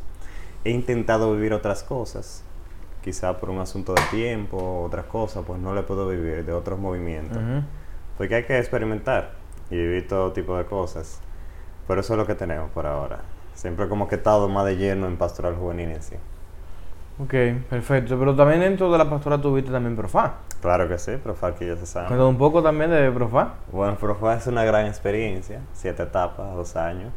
[0.63, 2.43] He intentado vivir otras cosas,
[3.01, 6.79] quizá por un asunto de tiempo, otras cosas, pues no le puedo vivir de otros
[6.79, 7.39] movimientos.
[8.17, 9.31] Porque hay que experimentar
[9.71, 11.19] y vivir todo tipo de cosas.
[11.87, 13.21] Pero eso es lo que tenemos por ahora.
[13.53, 16.15] Siempre como que he estado más de lleno en pastoral juvenil en sí.
[17.19, 17.33] Ok,
[17.69, 18.17] perfecto.
[18.17, 20.35] Pero también dentro de la pastora tuviste también Profá.
[20.61, 22.07] Claro que sí, Profar que ya se sabe.
[22.07, 23.55] Cuéntame un poco también de Profá.
[23.71, 27.11] Bueno, Profar es una gran experiencia, siete etapas, dos años.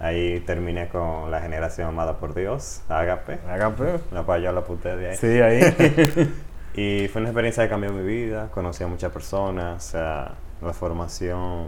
[0.00, 3.38] Ahí terminé con la generación amada por Dios, Agape.
[3.48, 4.00] Agape.
[4.10, 5.16] La cual yo la apunté de ahí.
[5.16, 6.32] Sí, ahí.
[6.74, 10.72] Y fue una experiencia que cambió mi vida, conocí a muchas personas, o sea, la
[10.72, 11.66] formación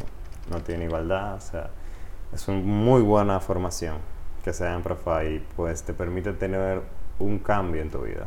[0.50, 1.68] no tiene igualdad, o sea,
[2.34, 3.98] es una muy buena formación
[4.42, 6.82] que se da en Profa y pues te permite tener
[7.18, 8.26] un cambio en tu vida,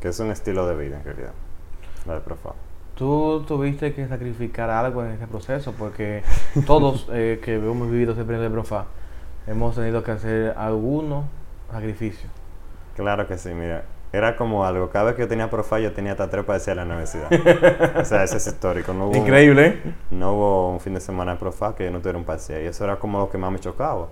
[0.00, 1.32] que es un estilo de vida en realidad,
[2.06, 2.50] la de Profa.
[2.96, 6.24] Tú tuviste que sacrificar algo en ese proceso porque
[6.66, 8.86] todos eh, que hemos vivido ese periodo de Profá
[9.46, 11.24] hemos tenido que hacer algunos
[11.70, 12.30] sacrificios.
[12.96, 16.12] Claro que sí, mira, era como algo, cada vez que yo tenía Profa yo tenía
[16.12, 17.28] hasta tres para decir a la universidad.
[18.00, 19.16] o sea, ese es histórico, no hubo...
[19.16, 19.94] Increíble, ¿eh?
[20.10, 22.62] No hubo un fin de semana de Profa que yo no tuviera un parcial.
[22.62, 24.08] Y eso era como lo que más me chocaba.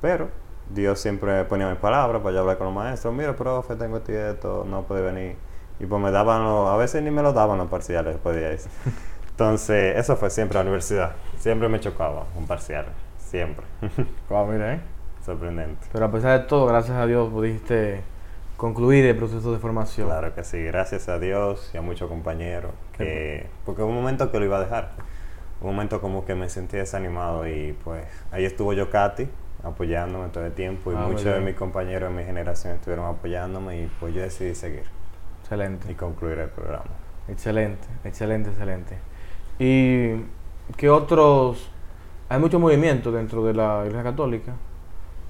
[0.00, 0.28] Pero
[0.68, 3.14] Dios siempre ponía mis palabras para yo hablar con los maestros.
[3.14, 5.36] Mira, profe, tengo esto y esto, no puede venir.
[5.78, 8.46] Y pues me daban, los- a veces ni me los daban los parciales después de
[8.46, 8.56] ahí.
[9.30, 11.12] Entonces, eso fue siempre la universidad.
[11.38, 12.86] Siempre me chocaba un parcial.
[13.18, 13.64] Siempre.
[14.28, 14.80] Wow, mira, ¿eh?
[15.24, 15.86] Sorprendente.
[15.92, 18.02] Pero a pesar de todo, gracias a Dios pudiste
[18.60, 20.06] concluir el proceso de formación.
[20.06, 22.72] Claro que sí, gracias a Dios y a muchos compañeros.
[22.92, 24.90] Que, porque hubo un momento que lo iba a dejar.
[25.62, 29.26] Un momento como que me sentí desanimado y pues ahí estuvo yo, Katy,
[29.64, 33.80] apoyándome todo el tiempo y Ah, muchos de mis compañeros de mi generación estuvieron apoyándome
[33.80, 34.84] y pues yo decidí seguir
[35.40, 35.90] Excelente.
[35.90, 36.90] y concluir el programa.
[37.28, 38.98] Excelente, excelente, excelente.
[39.58, 40.22] ¿Y
[40.76, 41.70] qué otros?
[42.28, 44.52] Hay mucho movimiento dentro de la Iglesia Católica.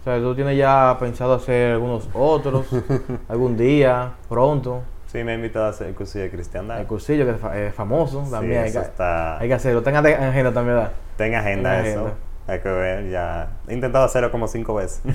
[0.00, 2.66] O sea, tú tienes ya pensado hacer algunos otros,
[3.28, 4.82] algún día, pronto.
[5.06, 6.80] Sí, me ha invitado a hacer el curso de cristiandad.
[6.80, 9.38] El cursillo que es es famoso, Sí, también hay, eso que, está...
[9.38, 9.82] hay que hacerlo.
[9.82, 10.92] Tenga en agenda también, ¿verdad?
[11.16, 12.00] Ten agenda Ten eso.
[12.00, 12.14] agenda.
[12.46, 13.50] Hay que ver, ya.
[13.68, 15.02] He intentado hacerlo como cinco veces.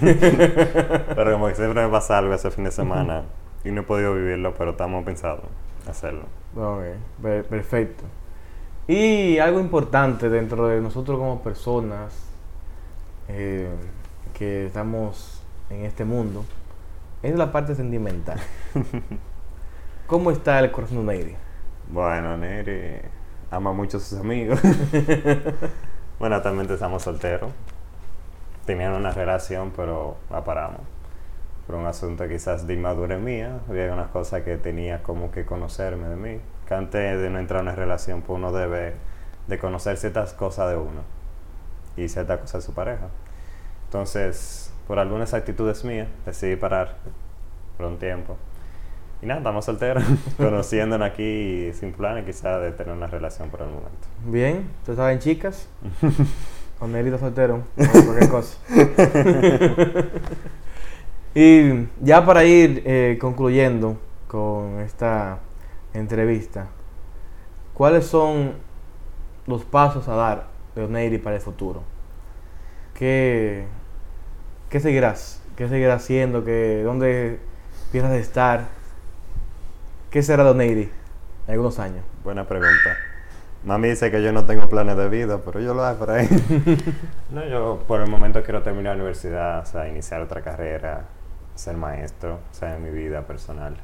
[1.15, 3.24] pero como que siempre me pasa algo ese fin de semana
[3.63, 5.43] y no he podido vivirlo, pero estamos pensando
[5.89, 6.24] hacerlo.
[6.56, 6.82] Ok,
[7.21, 8.04] per- perfecto.
[8.88, 12.13] Y algo importante dentro de nosotros como personas
[13.28, 13.67] eh,
[14.36, 16.45] que estamos en este mundo
[17.24, 18.39] es la parte sentimental.
[20.08, 21.36] ¿Cómo está el corazón de Neidy?
[21.89, 23.00] Bueno, Neri
[23.50, 24.60] ama mucho a sus amigos.
[26.19, 27.52] bueno, actualmente estamos solteros.
[28.65, 30.82] Tenían una relación, pero la paramos.
[31.65, 33.60] Por un asunto quizás de inmadurez mía.
[33.69, 36.39] Había unas cosas que tenía como que conocerme de mí.
[36.67, 38.95] Que antes de no entrar en una relación, pues uno debe
[39.48, 41.02] de conocer ciertas cosas de uno.
[41.95, 43.08] Y ciertas cosas de su pareja.
[43.95, 46.97] Entonces, por algunas actitudes mías, decidí parar
[47.77, 48.36] por un tiempo.
[49.21, 50.03] Y nada, estamos solteros,
[50.38, 51.23] conociéndonos aquí
[51.69, 54.05] y sin planes quizás de tener una relación por el momento.
[54.25, 55.69] Bien, ¿ustedes saben chicas?
[56.81, 58.58] Está soltero, o cualquier cosa.
[61.34, 65.39] y ya para ir eh, concluyendo con esta
[65.93, 66.67] entrevista,
[67.73, 68.55] ¿cuáles son
[69.47, 71.81] los pasos a dar de Oneiri para el futuro?
[72.93, 73.65] ¿Qué,
[74.69, 75.41] qué seguirás?
[75.56, 76.43] ¿Qué seguirás haciendo?
[76.43, 77.39] ¿Qué, ¿Dónde
[77.91, 78.62] piensas estar?
[80.10, 80.89] ¿Qué será Oneiri
[81.47, 82.04] en algunos años?
[82.23, 82.97] Buena pregunta.
[83.63, 86.28] Mami dice que yo no tengo planes de vida, pero yo lo hago por ahí.
[87.32, 91.06] no, yo por el momento quiero terminar la universidad, o sea, iniciar otra carrera,
[91.56, 93.75] ser maestro, o sea, en mi vida personal.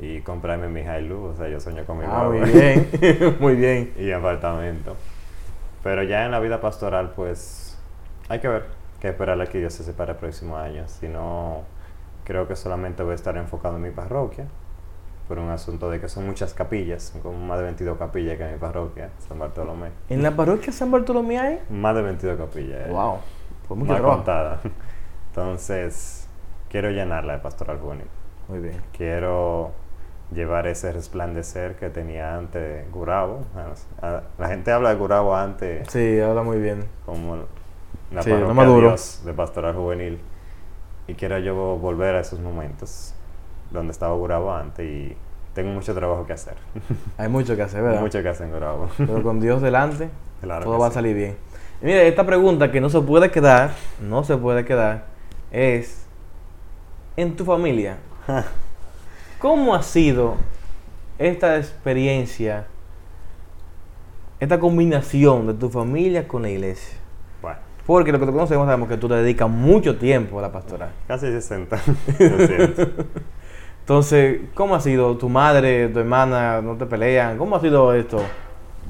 [0.00, 2.88] Y comprarme mi Hilux, o sea, yo sueño con mi Ah, muy bien,
[3.40, 3.92] muy bien.
[3.98, 4.94] y apartamento.
[5.82, 7.76] Pero ya en la vida pastoral, pues
[8.28, 10.84] hay que ver qué esperar a que Dios se separe el próximo año.
[10.88, 11.62] Si no,
[12.24, 14.46] creo que solamente voy a estar enfocado en mi parroquia,
[15.28, 18.44] por un asunto de que son muchas capillas, son como más de 22 capillas que
[18.46, 19.90] en mi parroquia, San Bartolomé.
[20.08, 21.60] ¿En la parroquia San Bartolomé hay?
[21.70, 22.88] Más de 22 capillas.
[22.88, 22.90] eh.
[22.90, 23.18] Wow,
[23.68, 24.16] pues mucho Más trabajo.
[24.16, 24.60] contada.
[25.30, 26.28] Entonces,
[26.70, 28.06] quiero llenarla de pastoral juvenil.
[28.48, 28.80] Muy bien.
[28.96, 29.72] Quiero
[30.32, 33.40] llevar ese resplandecer que tenía antes Gurabo.
[34.38, 36.86] La gente habla de Gurabo antes Sí, habla muy bien.
[37.06, 37.36] como
[38.12, 38.88] la Sí, no parroquia maduro.
[38.88, 40.18] Dios de pastoral juvenil.
[41.06, 43.14] Y quiero yo volver a esos momentos
[43.70, 45.16] donde estaba Gurabo antes y
[45.54, 46.54] tengo mucho trabajo que hacer.
[47.18, 48.00] Hay mucho que hacer, ¿verdad?
[48.00, 48.88] mucho que hacer en Gurabo.
[48.96, 51.36] Pero con Dios delante, Claro todo va a salir bien.
[51.82, 55.06] Y mira, esta pregunta que no se puede quedar, no se puede quedar,
[55.50, 56.06] es,
[57.16, 57.98] en tu familia,
[59.38, 60.36] ¿cómo ha sido
[61.18, 62.66] esta experiencia,
[64.40, 66.97] esta combinación de tu familia con la iglesia?
[67.88, 70.90] Porque lo que te conocemos sabemos que tú te dedicas mucho tiempo a la pastoral.
[71.06, 71.74] casi 60.
[72.18, 72.86] Lo siento.
[73.80, 75.16] Entonces, ¿cómo ha sido?
[75.16, 77.38] ¿Tu madre, tu hermana no te pelean?
[77.38, 78.20] ¿Cómo ha sido esto?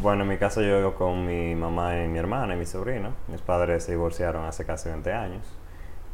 [0.03, 3.11] Bueno, en mi caso yo vivo con mi mamá y mi hermana y mi sobrino.
[3.29, 5.47] Mis padres se divorciaron hace casi 20 años.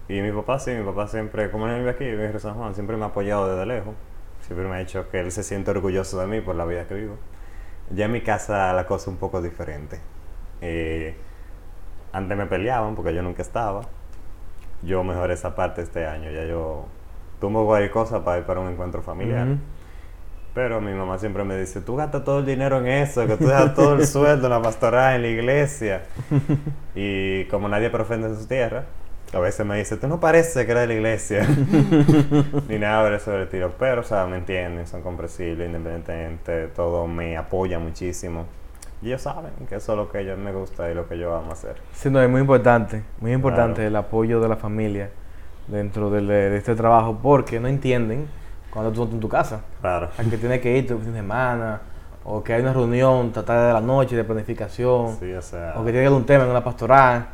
[0.07, 2.75] Y mi papá sí, mi papá siempre, como él vive aquí, vive en San Juan,
[2.75, 3.95] siempre me ha apoyado desde lejos.
[4.43, 6.93] Siempre me ha dicho que él se siente orgulloso de mí por la vida que
[6.93, 7.17] vivo.
[7.89, 10.01] Ya en mi casa la cosa es un poco diferente.
[10.61, 11.17] Eh,
[12.15, 13.83] antes me peleaban porque yo nunca estaba.
[14.83, 16.31] Yo mejoré esa parte este año.
[16.31, 16.87] Ya yo
[17.41, 19.49] tomo cualquier cosa para ir para un encuentro familiar.
[20.55, 23.49] Pero mi mamá siempre me dice, tú gastas todo el dinero en eso, que tú
[23.49, 26.03] dejas todo el sueldo en la pastoral, en la iglesia.
[26.95, 28.85] y como nadie profeta en su tierra,
[29.33, 31.49] a veces me dice, tú no pareces que eres de la iglesia.
[32.69, 33.73] Ni nada eso del estilo.
[33.81, 38.47] Pero, o sea, me entienden, son comprensibles, independientemente, todo me apoya muchísimo.
[39.03, 41.19] Y ellos saben que eso es lo que a ellos me gusta y lo que
[41.19, 41.77] yo amo hacer.
[41.93, 43.89] Sí, no, es muy importante, muy importante Claro.
[43.89, 45.11] el apoyo de la familia
[45.67, 48.29] dentro de, este trabajo, porque no entienden
[48.71, 50.09] cuando tú estás en tu casa, Claro.
[50.17, 51.81] a que tienes que ir tu fin de semana,
[52.25, 55.85] o que hay una reunión, tratar de la noche de planificación, Sí, o sea, o
[55.85, 57.27] que tiene un tema en una pastoral.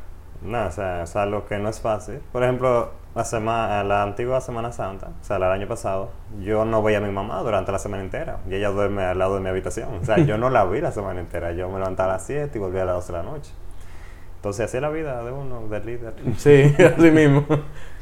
[0.43, 2.19] No, o sea, es algo que no es fácil.
[2.33, 6.83] Por ejemplo, la, semana, la antigua Semana Santa, o sea, el año pasado, yo no
[6.83, 8.39] veía a mi mamá durante la semana entera.
[8.49, 9.89] Y ella duerme al lado de mi habitación.
[10.01, 11.53] O sea, yo no la vi la semana entera.
[11.53, 13.53] Yo me levantaba a las 7 y volvía a las 12 de la noche.
[14.37, 16.15] Entonces, así es la vida de uno, del líder.
[16.37, 17.45] Sí, así mismo.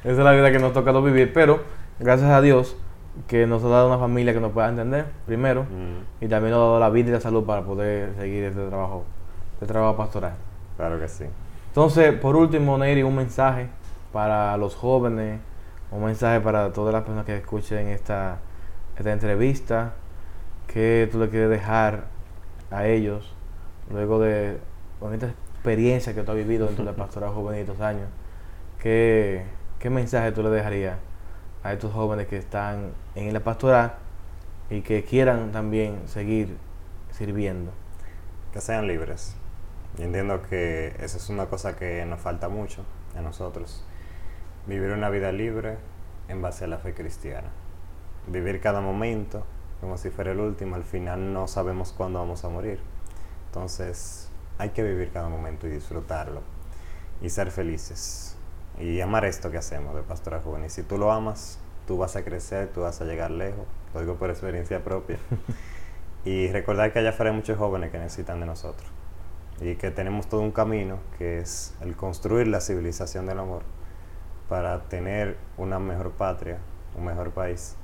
[0.05, 1.33] Esa es la vida que nos toca vivir.
[1.33, 1.61] Pero,
[1.99, 2.77] gracias a Dios,
[3.27, 5.65] que nos ha dado una familia que nos pueda entender, primero.
[5.65, 8.67] Mm, Y también nos ha dado la vida y la salud para poder seguir este
[8.69, 9.05] trabajo,
[9.55, 10.35] este trabajo pastoral.
[10.77, 11.25] claro que sí.
[11.69, 13.69] Entonces, por último, Neri, un mensaje
[14.13, 15.41] para los jóvenes,
[15.91, 18.39] un mensaje para todas las personas que escuchen esta,
[18.97, 19.95] esta entrevista,
[20.67, 22.05] que tú le quieres dejar
[22.71, 23.35] a ellos
[23.91, 24.59] luego de
[25.01, 28.09] con esta experiencia que tú has vivido dentro del pastoral juvenil estos años.
[28.79, 29.45] ¿Qué,
[29.79, 30.97] ¿Qué mensaje tú le dejarías
[31.63, 33.95] a estos jóvenes que están en la pastoral
[34.71, 36.57] y que quieran también seguir
[37.11, 37.73] sirviendo?
[38.53, 39.37] Que sean libres.
[39.99, 42.85] Y entiendo que esa es una cosa que nos falta mucho
[43.17, 43.85] a nosotros.
[44.69, 45.79] Vivir una vida libre
[46.29, 47.49] en base a la fe cristiana.
[48.27, 49.47] Vivir cada momento
[49.81, 50.77] como si fuera el último.
[50.77, 52.79] Al final no sabemos cuándo vamos a morir.
[53.47, 54.29] Entonces
[54.59, 56.43] hay que vivir cada momento y disfrutarlo.
[57.23, 58.37] Y ser felices.
[58.79, 60.69] Y amar esto que hacemos de Pastoral Juvenil.
[60.69, 63.65] Si tú lo amas, tú vas a crecer, tú vas a llegar lejos.
[63.95, 65.17] Lo digo por experiencia propia.
[66.27, 68.91] y recordar que allá afuera hay muchos jóvenes que necesitan de nosotros
[69.63, 73.63] y que tenemos todo un camino que es el construir la civilización del amor
[74.49, 76.59] para tener una mejor patria,
[76.97, 77.77] un mejor país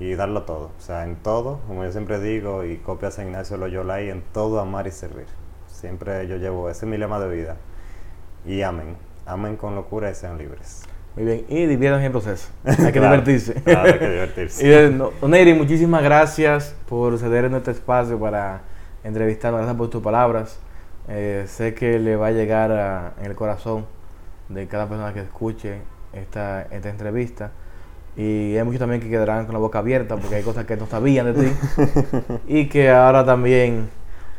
[0.00, 3.56] y darlo todo, o sea, en todo, como yo siempre digo y copias a Ignacio
[3.56, 5.26] Loyola ahí, en todo amar y servir.
[5.68, 7.56] Siempre yo llevo, ese es mi lema de vida.
[8.44, 10.82] Y amen, amen con locura y sean libres.
[11.14, 12.48] Muy bien, y diviértanse en proceso.
[12.64, 13.54] Hay que Claro, divertirse.
[13.62, 14.66] claro, hay que divertirse.
[14.66, 18.62] y eh, no, Neri, muchísimas gracias por ceder en este espacio para
[19.04, 19.60] entrevistarnos.
[19.60, 20.58] Gracias por tus palabras.
[21.08, 23.86] Eh, sé que le va a llegar a- en el corazón
[24.48, 25.80] de cada persona que escuche
[26.12, 27.50] esta, esta entrevista.
[28.16, 30.86] Y hay muchos también que quedarán con la boca abierta porque hay cosas que no
[30.86, 31.52] sabían de ti
[32.46, 33.88] y que ahora también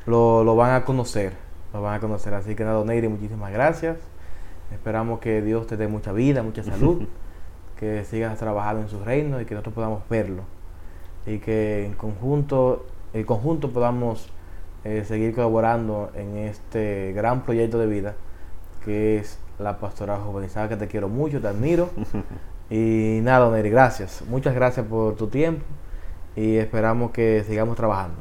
[0.06, 1.34] lo, lo van a conocer.
[1.74, 2.34] Lo van a conocer.
[2.34, 3.98] Así que nada, Neri, muchísimas gracias.
[4.72, 7.08] Esperamos que Dios te dé mucha vida, mucha salud,
[7.80, 10.44] que sigas trabajando en su reino y que nosotros podamos verlo.
[11.26, 14.30] Y que en conjunto, en conjunto podamos
[14.84, 18.16] eh, seguir colaborando en este gran proyecto de vida
[18.84, 20.50] que es la pastoral juvenil.
[20.50, 21.90] Sabes que te quiero mucho, te admiro.
[22.70, 24.24] Y nada, Neri, gracias.
[24.28, 25.64] Muchas gracias por tu tiempo
[26.36, 28.18] y esperamos que sigamos trabajando.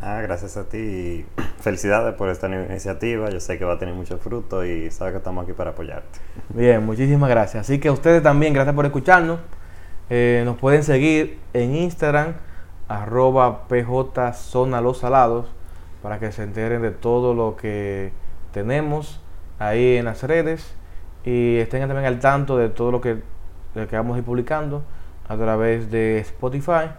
[0.00, 1.26] Ah, gracias a ti y
[1.60, 3.30] felicidades por esta iniciativa.
[3.30, 6.18] Yo sé que va a tener mucho fruto y sabes que estamos aquí para apoyarte.
[6.48, 7.66] Bien, muchísimas gracias.
[7.66, 9.38] Así que a ustedes también, gracias por escucharnos.
[10.10, 12.34] Eh, nos pueden seguir en Instagram,
[12.88, 15.46] arroba PJ Zona Los Salados,
[16.02, 18.12] para que se enteren de todo lo que
[18.52, 19.20] tenemos
[19.58, 20.74] ahí en las redes
[21.24, 23.22] y estén también al tanto de todo lo que,
[23.74, 24.82] lo que vamos a ir publicando
[25.28, 26.90] a través de Spotify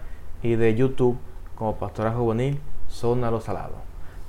[0.41, 1.17] y de YouTube
[1.55, 3.77] como Pastora Juvenil Zona Los Salados.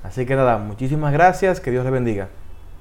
[0.03, 2.29] Así que nada, muchísimas gracias, que Dios les bendiga.